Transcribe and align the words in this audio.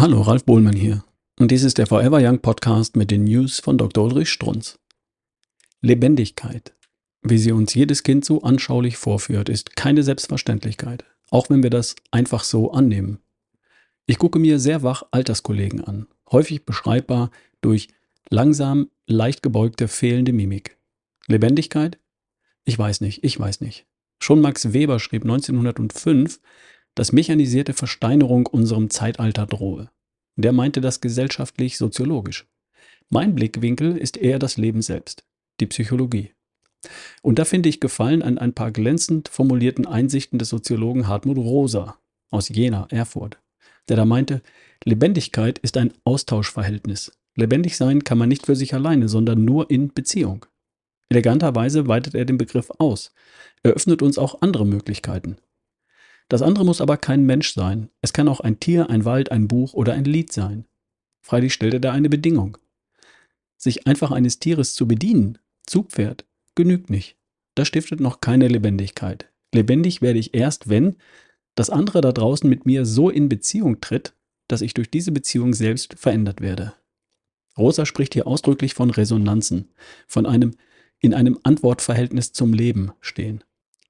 Hallo, 0.00 0.22
Ralf 0.22 0.46
Bohlmann 0.46 0.76
hier. 0.76 1.04
Und 1.38 1.50
dies 1.50 1.62
ist 1.62 1.76
der 1.76 1.86
Forever 1.86 2.20
Young 2.22 2.38
Podcast 2.38 2.96
mit 2.96 3.10
den 3.10 3.24
News 3.24 3.60
von 3.60 3.76
Dr. 3.76 4.02
Ulrich 4.02 4.30
Strunz. 4.30 4.78
Lebendigkeit, 5.82 6.74
wie 7.20 7.36
sie 7.36 7.52
uns 7.52 7.74
jedes 7.74 8.02
Kind 8.02 8.24
so 8.24 8.40
anschaulich 8.40 8.96
vorführt, 8.96 9.50
ist 9.50 9.76
keine 9.76 10.02
Selbstverständlichkeit, 10.02 11.04
auch 11.28 11.50
wenn 11.50 11.62
wir 11.62 11.68
das 11.68 11.96
einfach 12.12 12.44
so 12.44 12.72
annehmen. 12.72 13.18
Ich 14.06 14.16
gucke 14.16 14.38
mir 14.38 14.58
sehr 14.58 14.82
wach 14.82 15.02
Alterskollegen 15.10 15.84
an, 15.84 16.06
häufig 16.32 16.64
beschreibbar 16.64 17.30
durch 17.60 17.88
langsam, 18.30 18.88
leicht 19.06 19.42
gebeugte, 19.42 19.86
fehlende 19.86 20.32
Mimik. 20.32 20.78
Lebendigkeit? 21.26 21.98
Ich 22.64 22.78
weiß 22.78 23.02
nicht, 23.02 23.22
ich 23.22 23.38
weiß 23.38 23.60
nicht. 23.60 23.84
Schon 24.18 24.40
Max 24.40 24.72
Weber 24.72 24.98
schrieb 24.98 25.24
1905, 25.24 26.40
dass 26.94 27.12
mechanisierte 27.12 27.72
Versteinerung 27.72 28.46
unserem 28.46 28.90
Zeitalter 28.90 29.46
drohe. 29.46 29.90
Der 30.36 30.52
meinte 30.52 30.80
das 30.80 31.00
gesellschaftlich 31.00 31.78
soziologisch. 31.78 32.46
Mein 33.08 33.34
Blickwinkel 33.34 33.96
ist 33.96 34.16
eher 34.16 34.38
das 34.38 34.56
Leben 34.56 34.82
selbst, 34.82 35.24
die 35.60 35.66
Psychologie. 35.66 36.32
Und 37.22 37.38
da 37.38 37.44
finde 37.44 37.68
ich 37.68 37.80
Gefallen 37.80 38.22
an 38.22 38.38
ein 38.38 38.54
paar 38.54 38.70
glänzend 38.70 39.28
formulierten 39.28 39.86
Einsichten 39.86 40.38
des 40.38 40.48
Soziologen 40.48 41.08
Hartmut 41.08 41.36
Rosa 41.36 41.98
aus 42.30 42.48
Jena, 42.48 42.86
Erfurt, 42.90 43.38
der 43.88 43.96
da 43.96 44.04
meinte, 44.04 44.42
Lebendigkeit 44.84 45.58
ist 45.58 45.76
ein 45.76 45.92
Austauschverhältnis. 46.04 47.12
Lebendig 47.36 47.76
sein 47.76 48.04
kann 48.04 48.18
man 48.18 48.28
nicht 48.28 48.46
für 48.46 48.56
sich 48.56 48.74
alleine, 48.74 49.08
sondern 49.08 49.44
nur 49.44 49.70
in 49.70 49.92
Beziehung. 49.92 50.46
Eleganterweise 51.08 51.88
weitet 51.88 52.14
er 52.14 52.24
den 52.24 52.38
Begriff 52.38 52.70
aus. 52.78 53.12
Er 53.62 53.72
öffnet 53.72 54.00
uns 54.00 54.16
auch 54.16 54.40
andere 54.42 54.64
Möglichkeiten. 54.64 55.36
Das 56.30 56.42
andere 56.42 56.64
muss 56.64 56.80
aber 56.80 56.96
kein 56.96 57.26
Mensch 57.26 57.54
sein. 57.54 57.90
Es 58.02 58.12
kann 58.12 58.28
auch 58.28 58.38
ein 58.38 58.60
Tier, 58.60 58.88
ein 58.88 59.04
Wald, 59.04 59.32
ein 59.32 59.48
Buch 59.48 59.74
oder 59.74 59.94
ein 59.94 60.04
Lied 60.04 60.32
sein. 60.32 60.64
Freilich 61.20 61.52
stellt 61.52 61.74
er 61.74 61.80
da 61.80 61.92
eine 61.92 62.08
Bedingung. 62.08 62.56
Sich 63.56 63.88
einfach 63.88 64.12
eines 64.12 64.38
Tieres 64.38 64.74
zu 64.74 64.86
bedienen, 64.86 65.38
Zugpferd, 65.66 66.24
genügt 66.54 66.88
nicht. 66.88 67.16
Das 67.56 67.66
stiftet 67.66 67.98
noch 67.98 68.20
keine 68.20 68.46
Lebendigkeit. 68.46 69.28
Lebendig 69.52 70.02
werde 70.02 70.20
ich 70.20 70.32
erst, 70.32 70.68
wenn 70.68 70.96
das 71.56 71.68
andere 71.68 72.00
da 72.00 72.12
draußen 72.12 72.48
mit 72.48 72.64
mir 72.64 72.86
so 72.86 73.10
in 73.10 73.28
Beziehung 73.28 73.80
tritt, 73.80 74.14
dass 74.46 74.62
ich 74.62 74.72
durch 74.72 74.88
diese 74.88 75.10
Beziehung 75.10 75.52
selbst 75.52 75.94
verändert 75.98 76.40
werde. 76.40 76.74
Rosa 77.58 77.86
spricht 77.86 78.14
hier 78.14 78.28
ausdrücklich 78.28 78.74
von 78.74 78.90
Resonanzen, 78.90 79.68
von 80.06 80.26
einem 80.26 80.52
in 81.00 81.12
einem 81.12 81.40
Antwortverhältnis 81.42 82.32
zum 82.32 82.52
Leben 82.52 82.92
stehen. 83.00 83.42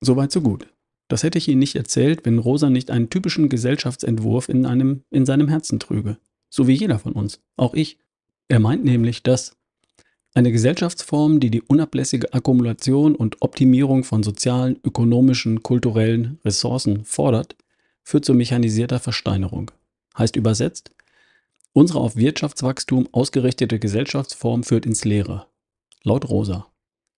Soweit 0.00 0.32
so 0.32 0.40
gut. 0.40 0.66
Das 1.12 1.22
hätte 1.22 1.36
ich 1.36 1.46
Ihnen 1.46 1.58
nicht 1.58 1.76
erzählt, 1.76 2.24
wenn 2.24 2.38
Rosa 2.38 2.70
nicht 2.70 2.90
einen 2.90 3.10
typischen 3.10 3.50
Gesellschaftsentwurf 3.50 4.48
in, 4.48 4.64
einem, 4.64 5.02
in 5.10 5.26
seinem 5.26 5.46
Herzen 5.46 5.78
trüge. 5.78 6.16
So 6.48 6.66
wie 6.68 6.72
jeder 6.72 6.98
von 6.98 7.12
uns, 7.12 7.38
auch 7.58 7.74
ich. 7.74 7.98
Er 8.48 8.60
meint 8.60 8.82
nämlich, 8.82 9.22
dass 9.22 9.54
eine 10.32 10.50
Gesellschaftsform, 10.52 11.38
die 11.38 11.50
die 11.50 11.60
unablässige 11.60 12.32
Akkumulation 12.32 13.14
und 13.14 13.42
Optimierung 13.42 14.04
von 14.04 14.22
sozialen, 14.22 14.80
ökonomischen, 14.84 15.62
kulturellen 15.62 16.38
Ressourcen 16.46 17.04
fordert, 17.04 17.56
führt 18.02 18.24
zu 18.24 18.32
mechanisierter 18.32 18.98
Versteinerung. 18.98 19.70
Heißt 20.16 20.36
übersetzt, 20.36 20.92
unsere 21.74 22.00
auf 22.00 22.16
Wirtschaftswachstum 22.16 23.06
ausgerichtete 23.12 23.78
Gesellschaftsform 23.78 24.64
führt 24.64 24.86
ins 24.86 25.04
Leere. 25.04 25.44
Laut 26.04 26.30
Rosa. 26.30 26.68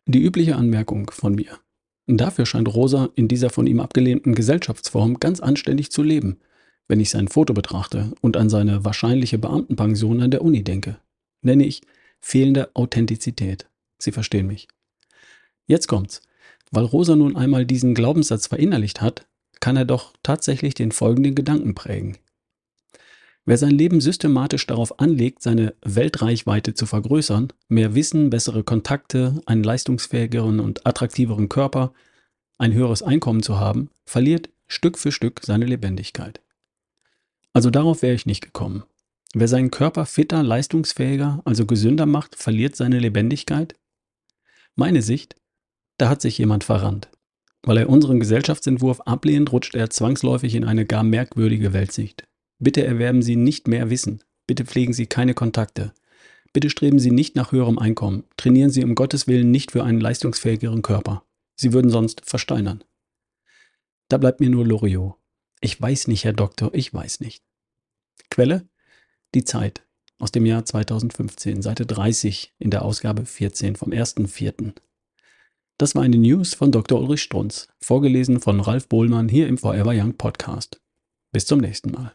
Die 0.06 0.20
übliche 0.20 0.56
Anmerkung 0.56 1.12
von 1.12 1.36
mir. 1.36 1.60
Dafür 2.06 2.44
scheint 2.44 2.72
Rosa 2.74 3.08
in 3.14 3.28
dieser 3.28 3.50
von 3.50 3.66
ihm 3.66 3.80
abgelehnten 3.80 4.34
Gesellschaftsform 4.34 5.20
ganz 5.20 5.40
anständig 5.40 5.90
zu 5.90 6.02
leben, 6.02 6.38
wenn 6.86 7.00
ich 7.00 7.10
sein 7.10 7.28
Foto 7.28 7.54
betrachte 7.54 8.12
und 8.20 8.36
an 8.36 8.50
seine 8.50 8.84
wahrscheinliche 8.84 9.38
Beamtenpension 9.38 10.20
an 10.20 10.30
der 10.30 10.42
Uni 10.42 10.62
denke. 10.62 10.98
Nenne 11.40 11.64
ich 11.64 11.82
fehlende 12.20 12.70
Authentizität. 12.74 13.68
Sie 13.98 14.12
verstehen 14.12 14.46
mich. 14.46 14.68
Jetzt 15.66 15.88
kommt's. 15.88 16.20
Weil 16.70 16.84
Rosa 16.84 17.16
nun 17.16 17.36
einmal 17.36 17.64
diesen 17.66 17.94
Glaubenssatz 17.94 18.48
verinnerlicht 18.48 19.00
hat, 19.00 19.26
kann 19.60 19.76
er 19.76 19.84
doch 19.84 20.12
tatsächlich 20.22 20.74
den 20.74 20.92
folgenden 20.92 21.34
Gedanken 21.34 21.74
prägen. 21.74 22.18
Wer 23.46 23.58
sein 23.58 23.72
Leben 23.72 24.00
systematisch 24.00 24.66
darauf 24.66 25.00
anlegt, 25.00 25.42
seine 25.42 25.74
Weltreichweite 25.82 26.72
zu 26.72 26.86
vergrößern, 26.86 27.52
mehr 27.68 27.94
Wissen, 27.94 28.30
bessere 28.30 28.64
Kontakte, 28.64 29.40
einen 29.44 29.62
leistungsfähigeren 29.62 30.60
und 30.60 30.86
attraktiveren 30.86 31.50
Körper, 31.50 31.92
ein 32.56 32.72
höheres 32.72 33.02
Einkommen 33.02 33.42
zu 33.42 33.58
haben, 33.58 33.90
verliert 34.06 34.48
Stück 34.66 34.98
für 34.98 35.12
Stück 35.12 35.40
seine 35.44 35.66
Lebendigkeit. 35.66 36.40
Also 37.52 37.68
darauf 37.70 38.00
wäre 38.00 38.14
ich 38.14 38.24
nicht 38.24 38.40
gekommen. 38.40 38.84
Wer 39.34 39.48
seinen 39.48 39.70
Körper 39.70 40.06
fitter, 40.06 40.42
leistungsfähiger, 40.42 41.42
also 41.44 41.66
gesünder 41.66 42.06
macht, 42.06 42.36
verliert 42.36 42.76
seine 42.76 42.98
Lebendigkeit? 42.98 43.74
Meine 44.74 45.02
Sicht, 45.02 45.36
da 45.98 46.08
hat 46.08 46.22
sich 46.22 46.38
jemand 46.38 46.64
verrannt. 46.64 47.10
Weil 47.62 47.78
er 47.78 47.88
unseren 47.88 48.20
Gesellschaftsentwurf 48.20 49.00
ablehnt, 49.02 49.52
rutscht 49.52 49.74
er 49.74 49.90
zwangsläufig 49.90 50.54
in 50.54 50.64
eine 50.64 50.86
gar 50.86 51.02
merkwürdige 51.02 51.72
Weltsicht. 51.72 52.26
Bitte 52.64 52.82
erwerben 52.82 53.20
Sie 53.20 53.36
nicht 53.36 53.68
mehr 53.68 53.90
Wissen. 53.90 54.22
Bitte 54.46 54.64
pflegen 54.64 54.94
Sie 54.94 55.06
keine 55.06 55.34
Kontakte. 55.34 55.92
Bitte 56.54 56.70
streben 56.70 56.98
Sie 56.98 57.10
nicht 57.10 57.36
nach 57.36 57.52
höherem 57.52 57.78
Einkommen. 57.78 58.24
Trainieren 58.38 58.70
Sie 58.70 58.82
um 58.82 58.94
Gottes 58.94 59.26
Willen 59.26 59.50
nicht 59.50 59.72
für 59.72 59.84
einen 59.84 60.00
leistungsfähigeren 60.00 60.80
Körper. 60.80 61.26
Sie 61.56 61.74
würden 61.74 61.90
sonst 61.90 62.22
versteinern. 62.24 62.82
Da 64.08 64.16
bleibt 64.16 64.40
mir 64.40 64.48
nur 64.48 64.66
Loriot. 64.66 65.16
Ich 65.60 65.78
weiß 65.78 66.08
nicht, 66.08 66.24
Herr 66.24 66.32
Doktor, 66.32 66.70
ich 66.72 66.94
weiß 66.94 67.20
nicht. 67.20 67.44
Quelle? 68.30 68.66
Die 69.34 69.44
Zeit 69.44 69.86
aus 70.18 70.32
dem 70.32 70.46
Jahr 70.46 70.64
2015, 70.64 71.60
Seite 71.60 71.84
30 71.84 72.54
in 72.58 72.70
der 72.70 72.80
Ausgabe 72.80 73.26
14 73.26 73.76
vom 73.76 73.90
1.4. 73.90 74.72
Das 75.76 75.94
war 75.94 76.02
eine 76.02 76.16
News 76.16 76.54
von 76.54 76.72
Dr. 76.72 76.98
Ulrich 76.98 77.20
Strunz, 77.20 77.68
vorgelesen 77.78 78.40
von 78.40 78.60
Ralf 78.60 78.88
Bohlmann 78.88 79.28
hier 79.28 79.48
im 79.48 79.58
Forever 79.58 79.92
Young 79.94 80.16
Podcast. 80.16 80.80
Bis 81.30 81.44
zum 81.44 81.58
nächsten 81.58 81.90
Mal. 81.90 82.14